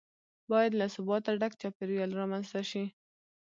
[0.51, 2.83] باید له ثباته ډک چاپیریال رامنځته شي.